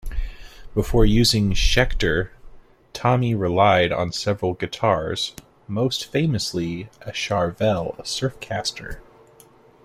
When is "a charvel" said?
7.03-7.97